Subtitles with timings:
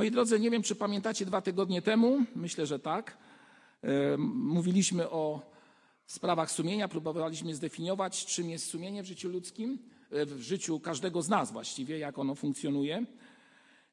[0.00, 3.16] Moi drodzy, nie wiem, czy pamiętacie dwa tygodnie temu, myślę, że tak.
[3.82, 5.40] e, Mówiliśmy o
[6.06, 9.78] sprawach sumienia, próbowaliśmy zdefiniować, czym jest sumienie w życiu ludzkim,
[10.10, 13.06] e, w życiu każdego z nas właściwie, jak ono funkcjonuje.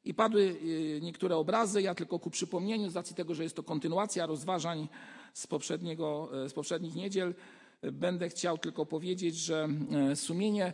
[0.05, 0.55] I padły
[0.97, 4.87] e, niektóre obrazy, ja tylko ku przypomnieniu, z racji tego, że jest to kontynuacja rozważań
[5.33, 7.35] z, poprzedniego, z poprzednich niedziel,
[7.81, 9.67] będę chciał tylko powiedzieć, że
[10.15, 10.73] sumienie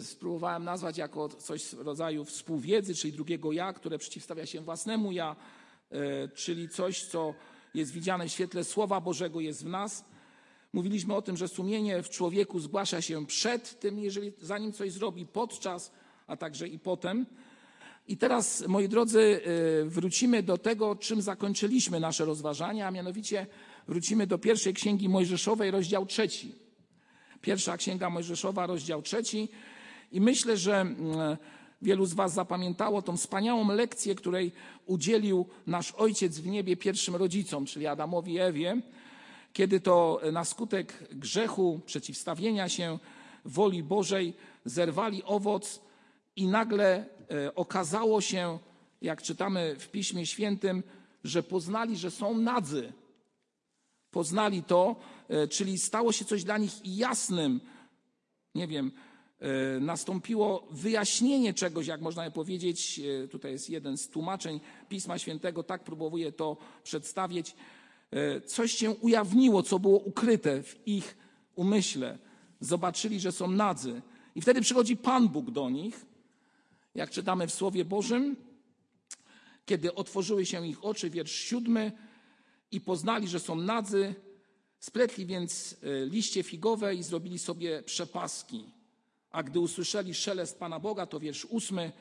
[0.00, 5.36] spróbowałem nazwać jako coś w rodzaju współwiedzy, czyli drugiego ja, które przeciwstawia się własnemu ja,
[5.90, 7.34] e, czyli coś, co
[7.74, 10.04] jest widziane w świetle Słowa Bożego, jest w nas.
[10.72, 15.26] Mówiliśmy o tym, że sumienie w człowieku zgłasza się przed tym, jeżeli zanim coś zrobi,
[15.26, 15.92] podczas,
[16.26, 17.26] a także i potem.
[18.08, 19.40] I teraz, moi drodzy,
[19.80, 23.46] y, wrócimy do tego, czym zakończyliśmy nasze rozważania, a mianowicie
[23.88, 26.54] wrócimy do pierwszej księgi Mojżeszowej, rozdział trzeci.
[27.40, 29.48] Pierwsza księga Mojżeszowa, rozdział trzeci.
[30.12, 30.96] I myślę, że mm,
[31.82, 34.52] wielu z Was zapamiętało tą wspaniałą lekcję, której
[34.86, 38.82] udzielił nasz Ojciec w niebie pierwszym rodzicom, czyli Adamowi i Ewie,
[39.52, 42.98] kiedy to na skutek grzechu, przeciwstawienia się
[43.44, 45.80] woli Bożej, zerwali owoc
[46.36, 48.58] i nagle e, okazało się,
[49.02, 50.82] jak czytamy w Piśmie Świętym,
[51.24, 52.92] że poznali, że są nadzy.
[54.10, 54.96] Poznali to,
[55.28, 57.60] e, czyli stało się coś dla nich jasnym.
[58.54, 58.92] Nie wiem,
[59.80, 63.00] nastąpiło wyjaśnienie czegoś, jak można powiedzieć.
[63.24, 67.54] e, Tutaj jest jeden z tłumaczeń Pisma Świętego, tak próbuje to przedstawić.
[68.10, 71.16] E, Coś się ujawniło, co było ukryte w ich
[71.54, 72.18] umyśle.
[72.60, 74.02] Zobaczyli, że są nadzy.
[74.34, 76.06] I wtedy przychodzi Pan Bóg do nich,
[76.94, 78.36] jak czytamy w Słowie Bożym,
[79.66, 81.92] kiedy otworzyły się ich oczy, wiersz siódmy,
[82.72, 84.14] i poznali, że są nadzy,
[84.80, 88.64] spletli więc e, liście figowe i zrobili sobie przepaski.
[89.32, 91.92] A gdy usłyszeli szelest Pana Boga, to wiersz ósmy,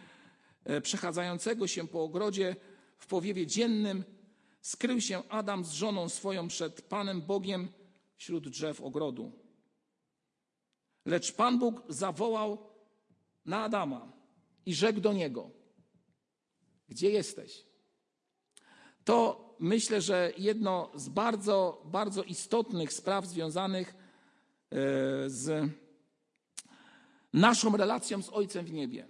[0.63, 2.55] e, przechadzającego się po ogrodzie
[2.97, 4.03] w powiewie dziennym,
[4.61, 7.67] skrył się Adam z żoną swoją przed Panem Bogiem
[8.15, 9.31] wśród drzew ogrodu.
[11.05, 12.57] Lecz Pan Bóg zawołał
[13.45, 14.11] na Adama
[14.65, 15.49] i rzekł do niego:
[16.89, 17.65] Gdzie jesteś?
[19.03, 23.95] To myślę, że jedno z bardzo, bardzo istotnych spraw związanych e,
[25.29, 25.71] z
[27.33, 29.07] naszą relacją z Ojcem w niebie.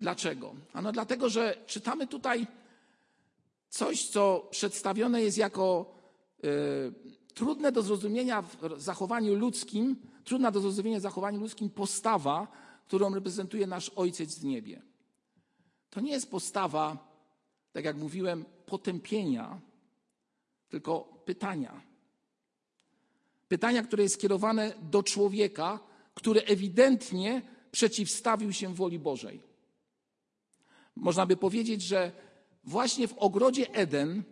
[0.00, 0.54] Dlaczego?
[0.72, 2.46] Ano dlatego, że czytamy tutaj
[3.68, 5.94] coś, co przedstawione jest jako
[6.44, 6.48] e,
[7.34, 12.48] trudne do zrozumienia w zachowaniu ludzkim, trudna do zrozumienia w zachowaniu ludzkim postawa,
[12.86, 14.82] którą reprezentuje nasz Ojciec w niebie.
[15.90, 17.14] To nie jest postawa,
[17.72, 19.60] tak jak mówiłem, potępienia,
[20.68, 21.80] tylko pytania.
[23.48, 25.78] Pytania, które jest skierowane do człowieka,
[26.14, 29.40] który ewidentnie przeciwstawił się woli Bożej.
[30.96, 32.12] Można by powiedzieć, że
[32.64, 34.22] właśnie w ogrodzie Eden,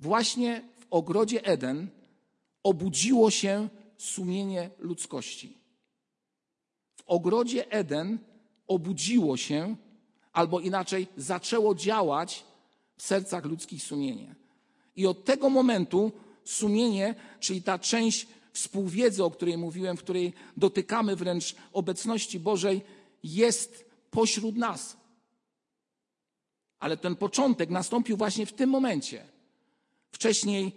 [0.00, 1.88] właśnie w ogrodzie Eden
[2.62, 3.68] obudziło się
[3.98, 5.58] sumienie ludzkości.
[6.96, 8.18] W ogrodzie Eden
[8.66, 9.76] obudziło się,
[10.32, 12.44] albo inaczej zaczęło działać
[12.96, 14.34] w sercach ludzkich sumienie.
[14.96, 16.12] I od tego momentu
[16.44, 22.82] sumienie, czyli ta część współwiedzy, o której mówiłem, w której dotykamy wręcz obecności Bożej,
[23.22, 24.96] jest pośród nas.
[26.78, 29.26] Ale ten początek nastąpił właśnie w tym momencie.
[30.10, 30.72] Wcześniej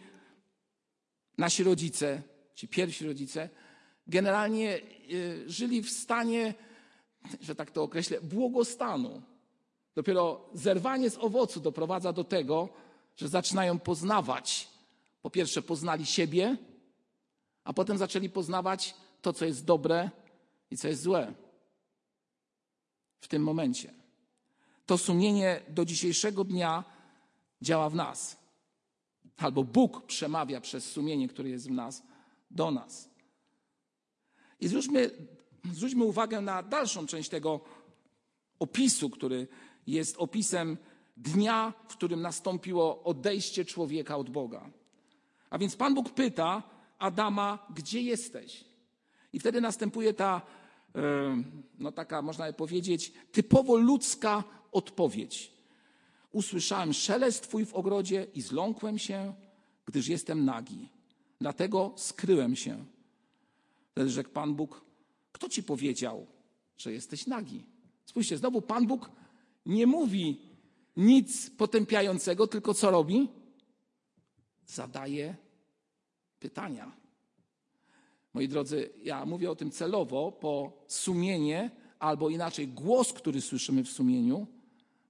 [1.37, 2.21] nasi rodzice,
[2.55, 3.49] ci pierwsi rodzice,
[4.07, 4.79] generalnie
[5.11, 6.53] y, żyli w stanie,
[7.41, 9.21] że tak to określę, błogostanu.
[9.95, 12.69] Dopiero zerwanie z owocu doprowadza do tego,
[13.15, 14.67] że zaczynają poznawać.
[15.21, 16.57] Po pierwsze, poznali siebie,
[17.69, 20.09] a potem zaczęli poznawać to, co jest dobre
[20.71, 21.33] i co jest złe.
[23.21, 23.93] W tym momencie.
[24.85, 26.83] To sumienie do dzisiejszego dnia
[27.61, 28.37] działa w nas.
[29.37, 32.03] Albo Bóg przemawia przez sumienie, które jest w nas,
[32.51, 33.09] do nas.
[34.59, 35.11] I zwróćmy,
[35.71, 37.61] zwróćmy uwagę na dalszą część tego
[38.59, 39.47] opisu, który
[39.87, 40.77] jest opisem
[41.17, 44.69] dnia, w którym nastąpiło odejście człowieka od Boga.
[45.49, 48.65] A więc Pan Bóg pyta Adama, gdzie jesteś?
[49.33, 50.41] I wtedy następuje ta,
[50.95, 51.43] e,
[51.79, 55.51] no taka można powiedzieć, typowo ludzka odpowiedź.
[56.31, 59.33] Usłyszałem szelest Twój w ogrodzie i zląkłem się,
[59.85, 60.89] gdyż jestem nagi.
[61.41, 62.85] Dlatego skryłem się.
[63.91, 64.85] Wtedy rzekł Pan Bóg,
[65.31, 66.27] kto Ci powiedział,
[66.77, 67.65] że jesteś nagi?
[68.05, 69.11] Spójrzcie, znowu Pan Bóg
[69.65, 70.41] nie mówi
[70.97, 73.29] nic potępiającego, tylko co robi?
[74.65, 75.35] Zadaje
[76.39, 76.91] pytania.
[78.33, 83.89] Moi drodzy, ja mówię o tym celowo, bo sumienie, albo inaczej głos, który słyszymy w
[83.89, 84.47] sumieniu,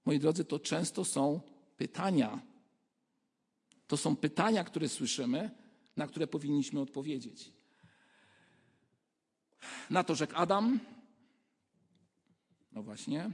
[0.04, 1.40] Moi drodzy, to często są
[1.76, 2.42] pytania.
[3.86, 5.50] To są pytania, które słyszymy,
[5.96, 7.52] na które powinniśmy odpowiedzieć.
[9.90, 10.80] Na to rzekł Adam,
[12.72, 13.30] no właśnie,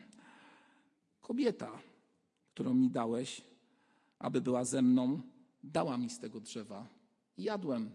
[1.21, 1.79] kobieta,
[2.55, 3.43] którą mi dałeś,
[4.19, 5.21] aby była ze mną,
[5.63, 6.96] dała mi z tego drzewa
[7.39, 7.91] jadłem.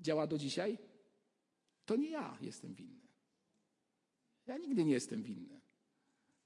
[0.00, 0.78] Działa do dzisiaj?
[1.86, 3.00] To nie ja jestem winny.
[4.46, 5.60] Ja nigdy nie jestem winny.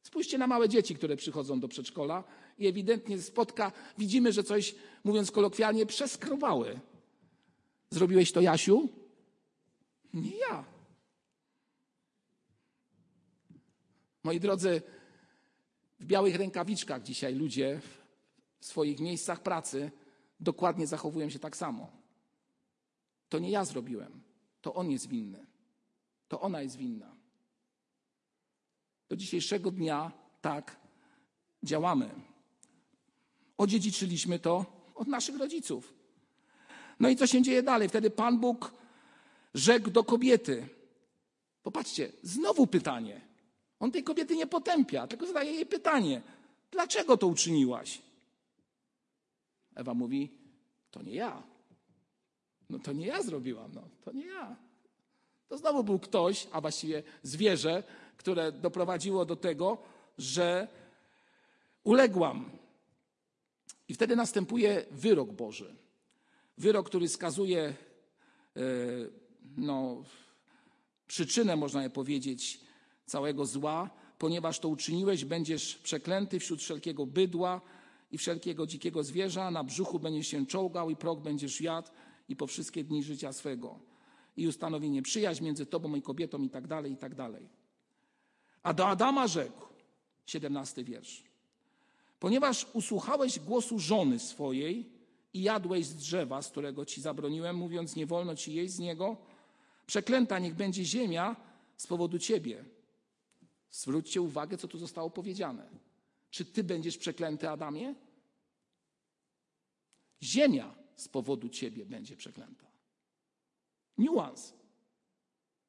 [0.02, 2.24] Spójrzcie na małe dzieci, które przychodzą do przedszkola
[2.58, 6.80] i ewidentnie spotka, widzimy, że coś, mówiąc kolokwialnie, przeskrowały.
[7.90, 8.88] Zrobiłeś to, Jasiu?
[10.14, 10.64] Nie ja.
[14.24, 14.82] Moi drodzy,
[16.00, 17.80] w białych rękawiczkach dzisiaj ludzie
[18.60, 19.90] w swoich miejscach pracy
[20.40, 21.90] dokładnie zachowują się tak samo.
[23.28, 24.22] To nie ja zrobiłem,
[24.60, 25.46] to on jest winny.
[26.28, 27.16] To ona jest winna.
[29.08, 30.76] Do dzisiejszego dnia tak
[31.62, 32.10] działamy.
[33.58, 35.94] Odziedziczyliśmy to od naszych rodziców.
[37.00, 37.88] No i co się dzieje dalej?
[37.88, 38.72] Wtedy Pan Bóg
[39.54, 40.68] rzekł do kobiety.
[41.62, 43.20] Popatrzcie, znowu pytanie.
[43.80, 46.22] On tej kobiety nie potępia, tylko zadaje jej pytanie:
[46.70, 48.02] Dlaczego to uczyniłaś?
[49.76, 50.30] Ewa mówi:
[50.90, 51.42] To nie ja.
[52.70, 54.56] No to nie ja zrobiłam, no to nie ja.
[55.48, 57.82] To znowu był ktoś, a właściwie zwierzę,
[58.16, 59.78] które doprowadziło do tego,
[60.18, 60.68] że
[61.84, 62.50] uległam.
[63.88, 65.74] I wtedy następuje wyrok Boży.
[66.58, 67.74] Wyrok, który skazuje e,
[69.56, 70.02] no,
[71.06, 72.60] przyczynę, można je powiedzieć,
[73.06, 73.90] całego zła.
[74.18, 77.60] Ponieważ to uczyniłeś, będziesz przeklęty wśród wszelkiego bydła
[78.10, 79.50] i wszelkiego dzikiego zwierza.
[79.50, 81.88] Na brzuchu będziesz się czołgał i prog będziesz jadł
[82.28, 83.78] i po wszystkie dni życia swego.
[84.36, 87.48] I ustanowienie przyjaźń między tobą i kobietą i tak dalej, i tak dalej.
[88.62, 89.66] A do Adama rzekł,
[90.26, 91.22] 17 wiersz.
[92.20, 94.90] Ponieważ usłuchałeś głosu żony swojej
[95.32, 99.16] i jadłeś z drzewa, z którego ci zabroniłem, mówiąc, nie wolno ci jeść z niego,
[99.86, 101.36] przeklęta niech będzie ziemia
[101.76, 102.64] z powodu ciebie.
[103.70, 105.68] Zwróćcie uwagę, co tu zostało powiedziane.
[106.36, 107.94] Czy ty będziesz przeklęty, Adamie?
[110.22, 112.66] Ziemia z powodu ciebie będzie przeklęta.
[113.98, 114.54] Niuans.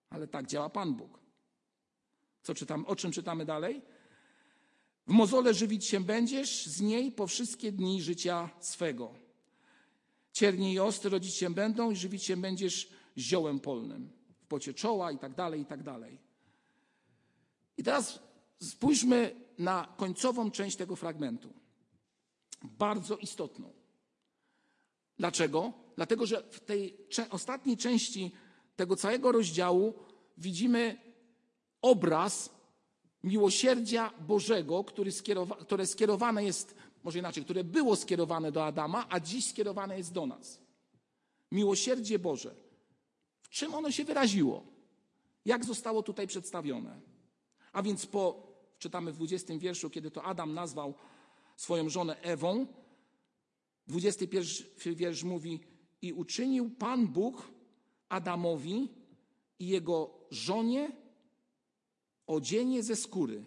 [0.09, 1.19] Ale tak działa Pan Bóg.
[2.41, 3.81] Co czytam, o czym czytamy dalej?
[5.07, 9.15] W mozole żywić się będziesz z niej po wszystkie dni życia swego.
[10.31, 14.11] Ciernie i osty rodzić się będą i żywić się będziesz ziołem polnym.
[14.39, 16.19] W pocie czoła i tak dalej, i tak dalej.
[17.77, 18.26] I teraz
[18.59, 21.53] spójrzmy na końcową część tego fragmentu.
[22.63, 23.73] Bardzo istotną.
[25.17, 25.73] Dlaczego?
[25.95, 26.97] Dlatego, że w tej
[27.29, 28.31] ostatniej części
[28.75, 29.93] tego całego rozdziału
[30.37, 30.97] widzimy
[31.81, 32.49] obraz
[33.23, 39.19] miłosierdzia Bożego, który skierowa które skierowane jest, może inaczej, które było skierowane do Adama, a
[39.19, 40.59] dziś skierowane jest do nas.
[41.51, 42.55] Miłosierdzie Boże.
[43.41, 44.63] W czym ono się wyraziło?
[45.45, 46.99] Jak zostało tutaj przedstawione?
[47.73, 48.46] A więc po,
[48.79, 50.93] czytamy w 20 wierszu, kiedy to Adam nazwał
[51.55, 52.67] swoją żonę Ewą,
[53.87, 55.59] 21 wiersz mówi:
[56.01, 57.51] I uczynił Pan Bóg
[58.09, 58.89] Adamowi
[59.59, 60.91] i jego żonie
[62.27, 63.45] odzienie ze skóry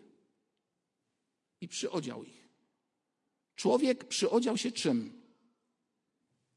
[1.61, 2.49] i przyodział ich.
[3.57, 5.23] Człowiek przyodział się czym?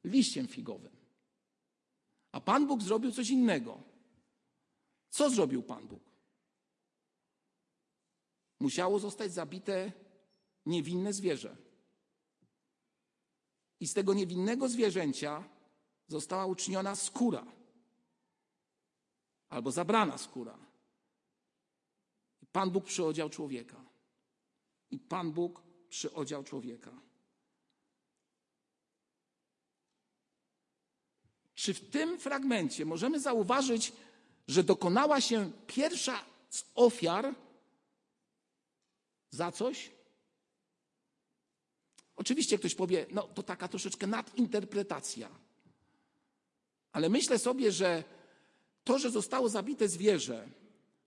[0.03, 0.91] Liściem figowym.
[2.31, 3.83] A Pan Bóg zrobił coś innego.
[5.09, 6.12] Co zrobił Pan Bóg?
[8.63, 9.91] Musiało zostać zabite
[10.65, 11.57] niewinne zwierzę.
[13.79, 15.43] I z tego niewinnego zwierzęcia
[16.07, 17.45] została uczyniona skóra
[19.49, 20.57] albo zabrana skóra.
[22.51, 23.85] Pan Bóg przyodział człowieka.
[24.91, 26.91] I Pan Bóg przyodział człowieka.
[31.55, 33.93] Czy w tym fragmencie możemy zauważyć,
[34.47, 37.42] że dokonała się pierwsza z ofiar
[39.33, 39.91] za coś?
[42.15, 45.29] Oczywiście ktoś powie, no to taka troszeczkę nadinterpretacja.
[46.91, 48.03] Ale myślę sobie, że
[48.83, 50.49] to, że zostało zabite zwierzę,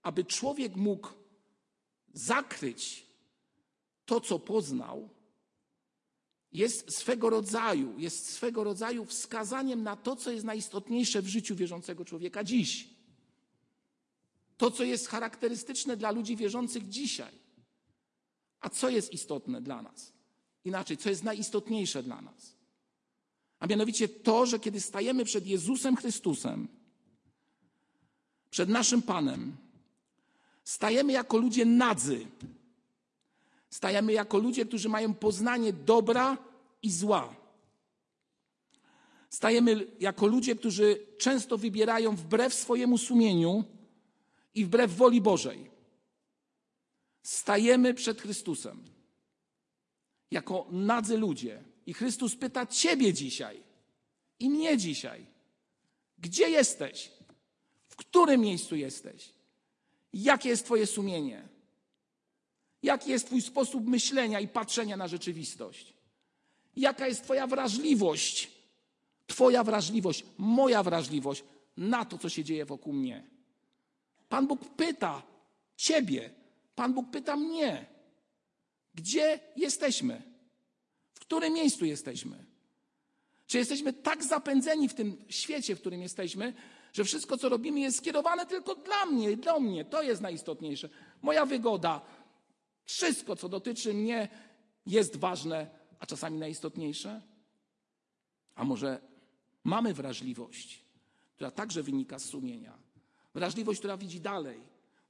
[0.03, 1.09] aby człowiek mógł
[2.13, 3.07] zakryć
[4.07, 5.09] to, co poznał,
[6.53, 12.05] jest swego rodzaju, jest swego rodzaju wskazaniem na to, co jest najistotniejsze w życiu wierzącego
[12.05, 12.89] człowieka dziś.
[14.57, 17.46] To, co jest charakterystyczne dla ludzi wierzących dzisiaj.
[18.61, 20.13] A co jest istotne dla nas?
[20.65, 22.57] Inaczej, co jest najistotniejsze dla nas?
[23.59, 26.69] A mianowicie to, że kiedy stajemy przed Jezusem Chrystusem,
[28.51, 29.57] przed naszym Panem,
[30.67, 32.27] Stajemy jako ludzie nadzy.
[33.71, 36.39] Stajemy jako ludzie, którzy mają poznanie dobra
[36.83, 37.35] i zła.
[39.31, 43.65] Stajemy jako ludzie, którzy często wybierają wbrew swojemu sumieniu
[44.55, 45.71] i wbrew woli Bożej.
[47.27, 48.85] Stajemy przed Chrystusem
[50.31, 51.63] jako nadzy ludzie.
[51.87, 53.63] I Chrystus pyta Ciebie dzisiaj
[54.41, 55.27] i mnie dzisiaj:
[56.19, 57.11] Gdzie jesteś?
[57.89, 59.33] W którym miejscu jesteś?
[60.13, 61.49] Jakie jest Twoje sumienie?
[62.83, 65.95] Jaki jest Twój sposób myślenia i patrzenia na rzeczywistość?
[66.77, 68.51] Jaka jest Twoja wrażliwość?
[69.27, 71.45] Twoja wrażliwość, moja wrażliwość
[71.77, 73.31] na to, co się dzieje wokół mnie.
[74.29, 75.23] Pan Bóg pyta
[75.77, 76.46] Ciebie,
[76.77, 77.87] Pan Bóg pyta mnie,
[78.95, 80.23] gdzie jesteśmy?
[81.13, 82.45] W którym miejscu jesteśmy?
[83.47, 86.55] Czy jesteśmy tak zapędzeni w tym świecie, w którym jesteśmy,
[86.93, 89.85] że wszystko, co robimy, jest skierowane tylko dla mnie i dla mnie?
[89.85, 90.89] To jest najistotniejsze.
[91.23, 92.01] Moja wygoda,
[92.85, 94.29] wszystko, co dotyczy mnie,
[94.87, 97.23] jest ważne, a czasami najistotniejsze?
[98.55, 99.01] A może
[99.65, 100.85] mamy wrażliwość,
[101.35, 102.79] która także wynika z sumienia?
[103.35, 104.61] Wrażliwość, która widzi dalej,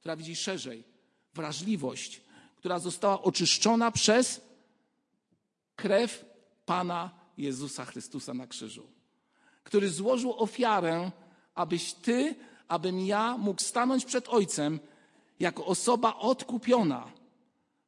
[0.00, 0.96] która widzi szerzej.
[1.37, 2.21] Wrażliwość,
[2.57, 4.40] która została oczyszczona przez
[5.76, 6.25] krew
[6.66, 8.87] Pana Jezusa Chrystusa na krzyżu,
[9.64, 11.11] który złożył ofiarę,
[11.55, 12.35] abyś ty,
[12.69, 14.81] abym ja mógł stanąć przed Ojcem
[15.40, 17.12] jako osoba odkupiona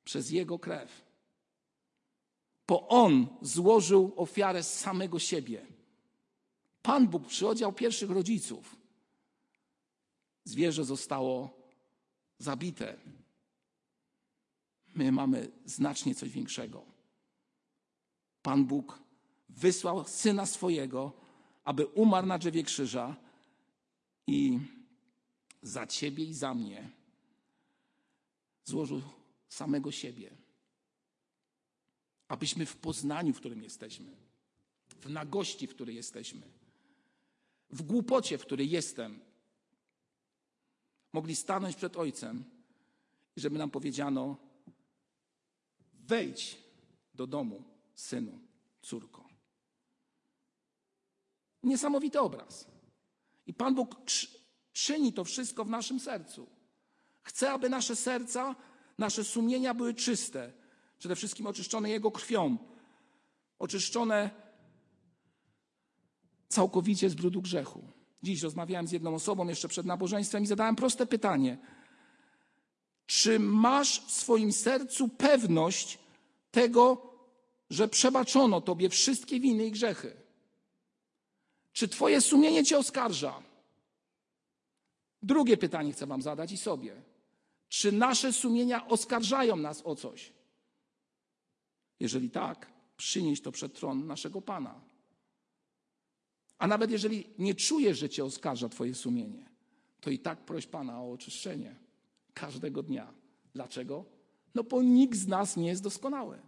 [0.04, 1.08] przez Jego krew.
[2.68, 5.66] Bo On złożył ofiarę z samego siebie.
[6.82, 8.76] Pan Bóg przyodział pierwszych rodziców.
[10.44, 11.50] Zwierzę zostało
[12.38, 12.96] zabite.
[14.98, 16.84] My mamy znacznie coś większego.
[18.42, 18.98] Pan Bóg
[19.48, 21.12] wysłał syna swojego,
[21.64, 23.16] aby umarł na drzewie krzyża
[24.26, 24.58] i
[25.62, 26.90] za ciebie i za mnie
[28.64, 29.02] złożył
[29.48, 30.30] samego siebie.
[32.28, 34.16] Abyśmy w poznaniu, w którym jesteśmy,
[34.88, 36.42] w nagości, w której jesteśmy,
[37.70, 39.20] w głupocie, w której jestem,
[41.12, 42.44] mogli stanąć przed Ojcem
[43.36, 44.47] i żeby nam powiedziano:
[46.08, 46.58] wejdź
[47.14, 48.38] do domu, synu,
[48.82, 49.28] córko.
[51.62, 52.68] Niesamowity obraz.
[53.46, 53.96] I Pan Bóg
[54.72, 56.46] czyni to wszystko w naszym sercu.
[57.22, 58.56] Chce, aby nasze serca,
[58.98, 60.52] nasze sumienia były czyste,
[60.98, 62.58] przede wszystkim oczyszczone Jego krwią,
[63.58, 64.30] oczyszczone
[66.48, 67.82] całkowicie z brudu grzechu.
[68.22, 71.58] Dziś rozmawiałem z jedną osobą jeszcze przed nabożeństwem i zadałem proste pytanie.
[73.08, 75.98] Czy masz w swoim sercu pewność
[76.50, 77.12] tego,
[77.70, 80.16] że przebaczono Tobie wszystkie winy i grzechy?
[81.72, 83.42] Czy Twoje sumienie Cię oskarża?
[85.22, 87.02] Drugie pytanie chcę Wam zadać i sobie.
[87.68, 90.32] Czy nasze sumienia oskarżają nas o coś?
[92.00, 94.80] Jeżeli tak, przynieś to przed tron naszego Pana.
[96.58, 99.50] A nawet jeżeli nie czujesz, że Cię oskarża Twoje sumienie,
[100.00, 101.87] to i tak proś Pana o oczyszczenie
[102.40, 103.14] każdego dnia.
[103.54, 104.04] Dlaczego?
[104.54, 106.38] No bo nikt z nas nie jest doskonały.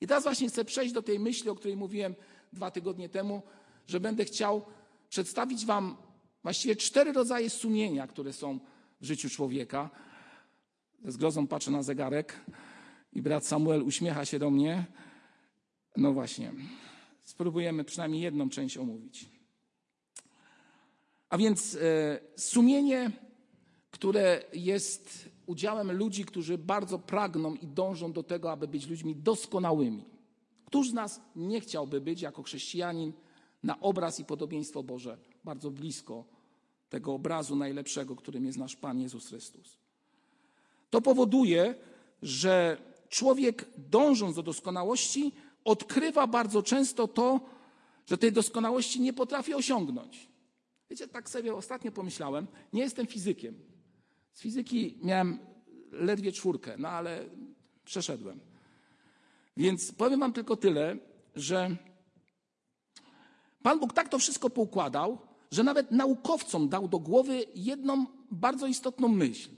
[0.00, 2.14] I teraz właśnie chcę przejść do tej myśli, o której mówiłem
[2.52, 3.42] dwa tygodnie temu,
[3.86, 4.64] że będę chciał
[5.08, 5.96] przedstawić Wam
[6.42, 8.58] właściwie cztery rodzaje sumienia, które są
[9.00, 9.90] w życiu człowieka.
[11.04, 12.40] Ze zgrozą patrzę na zegarek
[13.12, 14.84] i brat Samuel uśmiecha się do mnie.
[15.96, 16.52] No właśnie,
[17.24, 19.28] spróbujemy przynajmniej jedną część omówić.
[21.28, 23.10] A więc e, sumienie,
[24.02, 30.04] które jest udziałem ludzi, którzy bardzo pragną i dążą do tego, aby być ludźmi doskonałymi.
[30.64, 33.12] Któż z nas nie chciałby być jako chrześcijanin
[33.62, 36.24] na obraz i podobieństwo Boże bardzo blisko
[36.88, 39.78] tego obrazu najlepszego, którym jest nasz Pan Jezus Chrystus?
[40.90, 41.74] To powoduje,
[42.22, 42.76] że
[43.08, 45.32] człowiek dążąc do doskonałości,
[45.64, 47.40] odkrywa bardzo często to,
[48.06, 50.28] że tej doskonałości nie potrafi osiągnąć.
[50.90, 53.71] Wiecie, tak sobie ostatnio pomyślałem, nie jestem fizykiem.
[54.32, 55.38] Z fizyki miałem
[55.92, 57.24] ledwie czwórkę, no ale
[57.84, 58.40] przeszedłem.
[59.56, 60.96] Więc powiem Wam tylko tyle,
[61.36, 61.76] że
[63.62, 65.18] Pan Bóg tak to wszystko poukładał,
[65.50, 69.50] że nawet naukowcom dał do głowy jedną bardzo istotną myśl.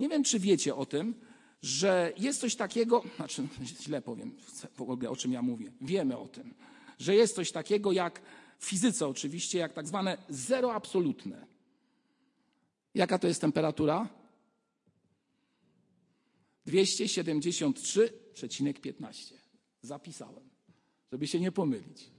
[0.00, 1.14] Nie wiem, czy wiecie o tym,
[1.62, 3.48] że jest coś takiego, znaczy
[3.80, 4.36] źle powiem
[4.74, 6.54] w ogóle o czym ja mówię, wiemy o tym,
[6.98, 8.22] że jest coś takiego jak
[8.58, 11.51] w fizyce oczywiście, jak tak zwane zero absolutne.
[12.94, 14.08] Jaka to jest temperatura?
[16.66, 19.34] 273,15.
[19.82, 20.50] Zapisałem,
[21.12, 22.10] żeby się nie pomylić.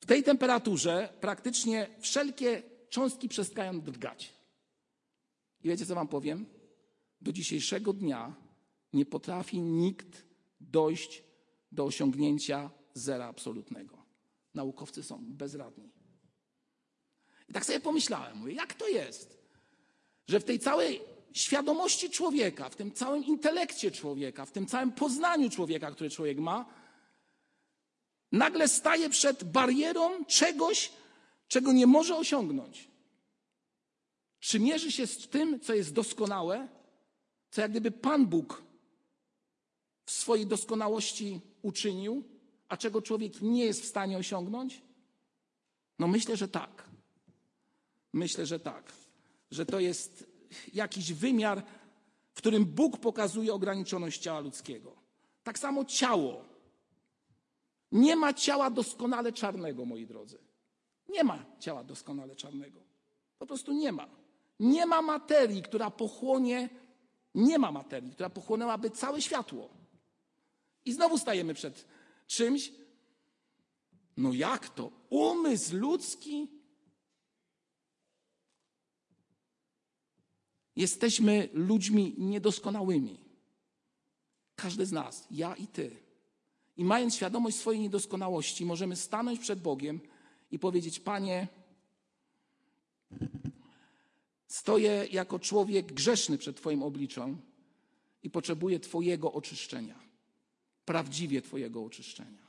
[0.00, 4.34] W tej temperaturze praktycznie wszelkie cząstki przestają drgać.
[5.64, 6.46] I wiecie, co wam powiem?
[7.20, 8.34] Do dzisiejszego dnia
[8.92, 10.24] nie potrafi nikt
[10.60, 11.22] dojść
[11.72, 13.98] do osiągnięcia zera absolutnego.
[14.54, 15.97] Naukowcy są bezradni.
[17.48, 19.38] I tak sobie pomyślałem, mówię, jak to jest,
[20.28, 21.00] że w tej całej
[21.32, 26.66] świadomości człowieka, w tym całym intelekcie człowieka, w tym całym poznaniu człowieka, który człowiek ma,
[28.32, 30.92] nagle staje przed barierą czegoś,
[31.48, 32.88] czego nie może osiągnąć.
[34.40, 36.68] Czy mierzy się z tym, co jest doskonałe,
[37.50, 38.62] co jak gdyby Pan Bóg
[40.04, 42.24] w swojej doskonałości uczynił,
[42.68, 44.82] a czego człowiek nie jest w stanie osiągnąć?
[45.98, 46.87] No myślę, że tak.
[48.18, 48.92] Myślę, że tak.
[49.50, 50.26] Że to jest
[50.74, 51.62] jakiś wymiar,
[52.34, 54.96] w którym Bóg pokazuje ograniczoność ciała ludzkiego.
[55.42, 56.44] Tak samo ciało.
[57.92, 60.38] Nie ma ciała doskonale czarnego, moi drodzy.
[61.08, 62.80] Nie ma ciała doskonale czarnego.
[63.38, 64.08] Po prostu nie ma.
[64.60, 66.68] Nie ma materii, która pochłonie,
[67.34, 69.68] nie ma materii, która pochłonęłaby całe światło.
[70.84, 71.84] I znowu stajemy przed
[72.26, 72.72] czymś.
[74.16, 74.90] No jak to?
[75.10, 76.57] Umysł ludzki?
[80.78, 83.20] Jesteśmy ludźmi niedoskonałymi.
[84.56, 85.96] Każdy z nas, ja i ty.
[86.76, 90.00] I mając świadomość swojej niedoskonałości, możemy stanąć przed Bogiem
[90.50, 91.48] i powiedzieć: Panie,
[94.46, 97.40] stoję jako człowiek grzeszny przed Twoim obliczem
[98.22, 100.08] i potrzebuję Twojego oczyszczenia
[100.84, 102.48] prawdziwie Twojego oczyszczenia.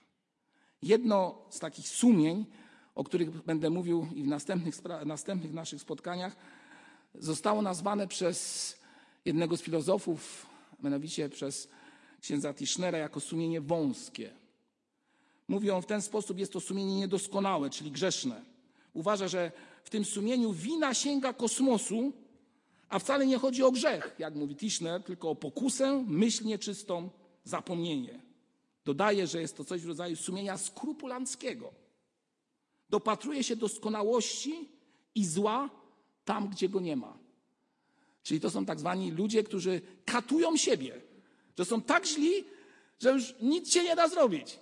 [0.81, 2.45] Jedno z takich sumień,
[2.95, 6.35] o których będę mówił i w następnych, następnych naszych spotkaniach,
[7.15, 8.77] zostało nazwane przez
[9.25, 10.45] jednego z filozofów,
[10.83, 11.67] mianowicie przez
[12.21, 14.33] księdza Tischnera, jako sumienie wąskie.
[15.47, 18.45] Mówi on w ten sposób, jest to sumienie niedoskonałe, czyli grzeszne.
[18.93, 19.51] Uważa, że
[19.83, 22.13] w tym sumieniu wina sięga kosmosu,
[22.89, 27.09] a wcale nie chodzi o grzech, jak mówi Tischner, tylko o pokusę, myśl nieczystą,
[27.43, 28.19] zapomnienie.
[28.85, 31.71] Dodaje, że jest to coś w rodzaju sumienia skrupulanckiego.
[32.89, 34.69] Dopatruje się doskonałości
[35.15, 35.69] i zła
[36.29, 37.17] tam, gdzie go nie ma.
[38.23, 41.01] Czyli to są tak zwani ludzie, którzy katują siebie,
[41.57, 42.31] że są tak źli,
[42.99, 44.59] że już nic się nie da zrobić.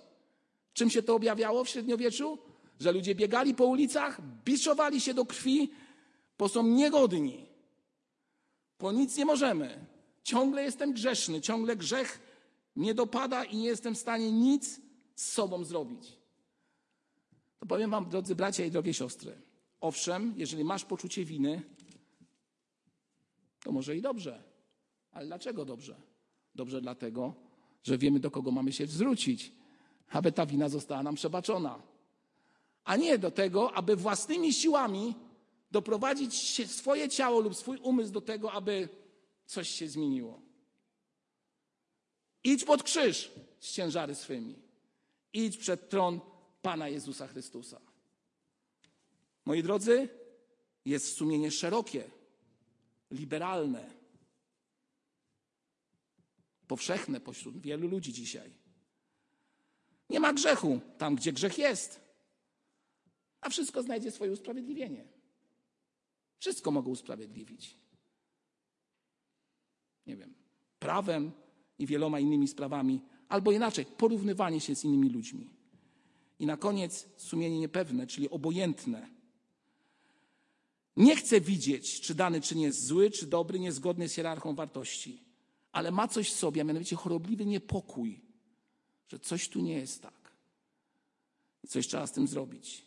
[0.72, 2.38] Czym się to objawiało w średniowieczu?
[2.80, 5.70] Że ludzie biegali po ulicach, biczowali się do krwi,
[6.38, 7.46] bo są niegodni.
[8.78, 9.86] Po nic nie możemy.
[10.22, 12.20] Ciągle jestem grzeszny, ciągle grzech
[12.76, 14.80] nie dopada i nie jestem w stanie nic
[15.14, 16.12] z sobą zrobić.
[17.58, 19.47] To powiem Wam, drodzy bracia i drogie siostry,
[19.80, 21.62] owszem, jeżeli masz poczucie winy,
[23.64, 24.42] to może i dobrze.
[25.12, 25.96] Ale dlaczego dobrze?
[26.54, 27.34] Dobrze dlatego,
[27.82, 29.52] że wiemy, do kogo mamy się zwrócić,
[30.10, 31.82] aby ta wina została nam przebaczona.
[32.84, 35.14] A nie do tego, aby własnymi siłami
[35.70, 38.88] doprowadzić swoje ciało lub swój umysł do tego, aby
[39.46, 40.40] coś się zmieniło.
[42.44, 44.54] Idź pod krzyż z ciężary swymi.
[45.32, 46.20] Idź przed tron
[46.62, 47.80] Pana Jezusa Chrystusa.
[49.48, 50.08] Moi drodzy,
[50.84, 52.10] jest sumienie szerokie,
[53.10, 53.90] liberalne,
[56.66, 58.52] powszechne pośród wielu ludzi dzisiaj.
[60.10, 62.00] Nie ma grzechu tam, gdzie grzech jest,
[63.40, 65.04] a wszystko znajdzie swoje usprawiedliwienie.
[66.38, 67.76] Wszystko mogą usprawiedliwić.
[70.06, 70.34] Nie wiem,
[70.78, 71.32] prawem,
[71.78, 75.50] i wieloma innymi sprawami, albo inaczej, porównywanie się z innymi ludźmi.
[76.38, 79.17] I na koniec sumienie niepewne, czyli obojętne.
[80.98, 85.22] Nie chce widzieć, czy dany czyn jest zły, czy dobry, niezgodny z hierarchią wartości,
[85.72, 88.20] ale ma coś w sobie, a mianowicie chorobliwy niepokój,
[89.08, 90.32] że coś tu nie jest tak.
[91.68, 92.84] Coś trzeba z tym zrobić.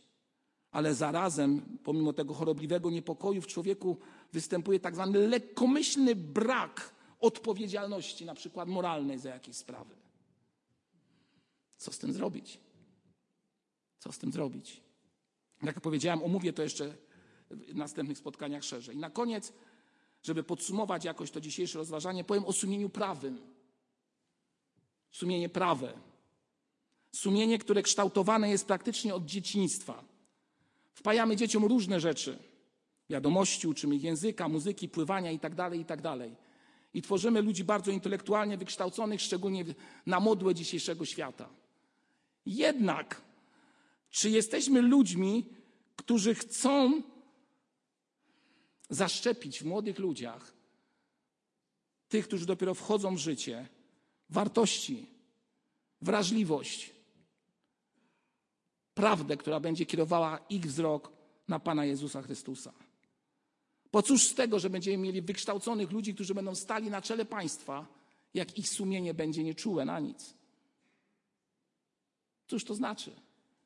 [0.71, 3.97] Ale zarazem, pomimo tego chorobliwego niepokoju w człowieku
[4.33, 9.95] występuje tak zwany lekkomyślny brak odpowiedzialności, na przykład moralnej za jakieś sprawy.
[11.77, 12.59] Co z tym zrobić?
[13.99, 14.81] Co z tym zrobić?
[15.63, 16.97] Jak powiedziałem, omówię to jeszcze
[17.51, 18.95] w następnych spotkaniach szerzej.
[18.95, 19.53] I na koniec,
[20.23, 23.41] żeby podsumować jakoś to dzisiejsze rozważanie, powiem o sumieniu prawym.
[25.11, 25.93] Sumienie prawe.
[27.11, 30.03] Sumienie, które kształtowane jest praktycznie od dzieciństwa.
[30.93, 32.39] Wpajamy dzieciom różne rzeczy.
[33.09, 36.01] Wiadomości, uczymy ich języka, muzyki, pływania itd., tak itd.
[36.01, 36.51] Tak
[36.93, 39.65] i tworzymy ludzi bardzo intelektualnie wykształconych, szczególnie
[40.05, 41.49] na modłę dzisiejszego świata.
[42.45, 43.21] Jednak,
[44.09, 45.45] czy jesteśmy ludźmi,
[45.95, 47.01] którzy chcą
[48.91, 50.53] zaszczepić w młodych ludziach,
[52.09, 53.67] tych, którzy dopiero wchodzą w życie,
[54.29, 55.07] wartości,
[56.01, 56.91] wrażliwość,
[58.93, 61.11] prawdę, która będzie kierowała ich wzrok
[61.47, 62.73] na Pana Jezusa Chrystusa.
[63.91, 67.87] Bo cóż z tego, że będziemy mieli wykształconych ludzi, którzy będą stali na czele państwa,
[68.33, 70.33] jak ich sumienie będzie nieczułe na nic?
[72.47, 73.11] Cóż to znaczy?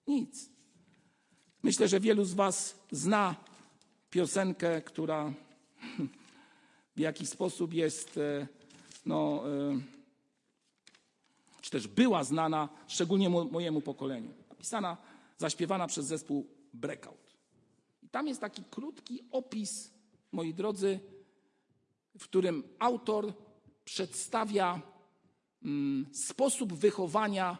[0.07, 0.49] Nic.
[1.63, 3.35] Myślę, że wielu z Was zna
[4.09, 5.33] piosenkę, która
[6.95, 8.47] w jakiś sposób jest, e,
[9.05, 9.79] no, e,
[11.61, 14.33] czy też była znana, szczególnie mojemu pokoleniu.
[14.49, 14.97] Napisana,
[15.37, 17.35] zaśpiewana przez zespół Breakout.
[18.03, 19.91] I tam jest taki krótki opis,
[20.31, 20.99] moi drodzy,
[22.19, 23.33] w którym autor
[23.85, 24.81] przedstawia
[25.63, 27.57] mm, sposób wychowania,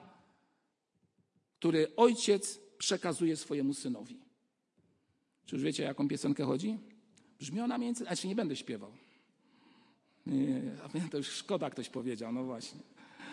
[1.60, 4.24] który ojciec przekazuje swojemu synowi.
[5.45, 6.77] Czy już wiecie, o jaką piosenkę chodzi?
[7.39, 8.91] Brzmi ona więcej, znaczy nie będę śpiewał.
[10.25, 10.62] Nie,
[11.12, 12.79] to już szkoda, ktoś powiedział, no właśnie.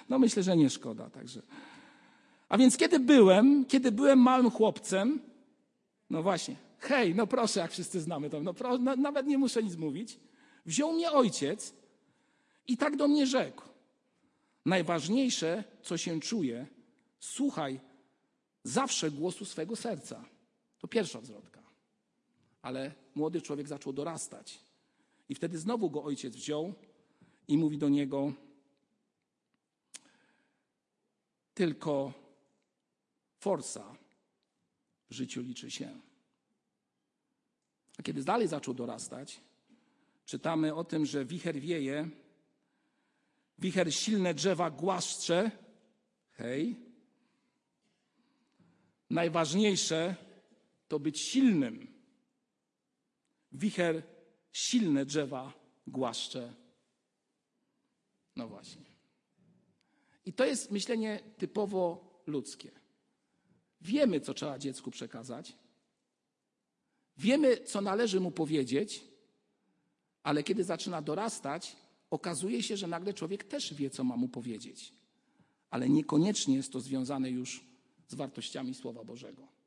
[0.09, 1.43] No myślę, że nie szkoda, także.
[2.49, 5.21] A więc kiedy byłem, kiedy byłem małym chłopcem,
[6.11, 9.77] no właśnie, hej, no proszę, jak wszyscy znamy to, no, no nawet nie muszę nic
[9.77, 10.19] mówić,
[10.67, 11.75] wziął mnie ojciec
[12.69, 13.63] i tak do mnie rzekł.
[14.67, 16.67] Najważniejsze, co się czuje,
[17.19, 17.81] słuchaj
[18.65, 20.25] zawsze głosu swego serca.
[20.79, 21.62] To pierwsza zwrotka.
[22.63, 24.61] Ale młody człowiek zaczął dorastać.
[25.29, 26.75] I wtedy znowu go ojciec wziął
[27.49, 28.33] i mówi do niego:
[31.55, 32.13] Tylko
[33.39, 33.97] forsa
[35.11, 36.01] w życiu liczy się.
[37.99, 39.41] A kiedy dalej zaczął dorastać,
[40.25, 42.09] czytamy o tym, że wicher wieje,
[43.59, 45.51] wicher silne drzewa głaszcze.
[46.33, 46.77] Hej.
[49.11, 50.17] Najważniejsze
[50.89, 51.92] to być silnym.
[53.63, 54.03] Wicher
[54.53, 55.53] silne drzewa
[55.87, 56.55] głaszcze.
[58.37, 58.85] No właśnie.
[60.25, 61.83] I to jest myślenie typowo
[62.27, 62.71] ludzkie.
[63.81, 65.57] Wiemy, co trzeba dziecku przekazać.
[67.17, 69.05] Wiemy, co należy mu powiedzieć,
[70.23, 71.77] ale kiedy zaczyna dorastać,
[72.11, 74.93] okazuje się, że nagle człowiek też wie, co ma mu powiedzieć.
[75.71, 77.65] Ale niekoniecznie jest to związane już
[78.09, 79.62] z wartościami Słowa Bożego.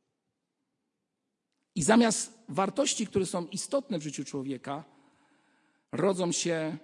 [1.75, 4.83] I zamiast wartości, które są istotne w życiu człowieka,
[5.91, 6.77] rodzą się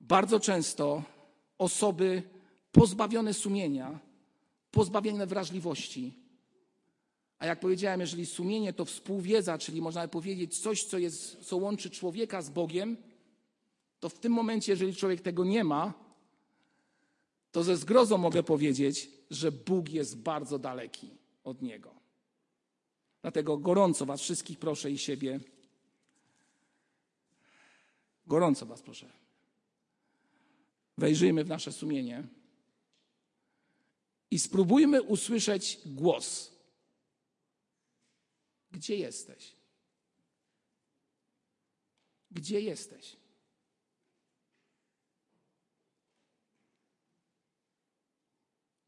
[0.00, 1.02] bardzo często
[1.58, 2.22] osoby
[2.72, 3.98] pozbawione sumienia,
[4.70, 6.12] pozbawione wrażliwości.
[7.38, 11.90] A jak powiedziałem, jeżeli sumienie to współwiedza, czyli można powiedzieć coś, co, jest, co łączy
[11.90, 12.96] człowieka z Bogiem,
[14.00, 15.94] to w tym momencie, jeżeli człowiek tego nie ma,
[17.52, 21.10] to ze zgrozą mogę powiedzieć, że Bóg jest bardzo daleki
[21.44, 22.01] od niego.
[23.22, 25.40] Dlatego gorąco Was wszystkich proszę i siebie,
[28.26, 29.12] gorąco Was proszę,
[30.98, 32.28] wejrzyjmy w nasze sumienie
[34.30, 36.52] i spróbujmy usłyszeć głos.
[38.70, 39.52] Gdzie jesteś?
[42.30, 43.16] Gdzie jesteś?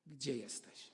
[0.07, 0.94] Gdzie jesteś?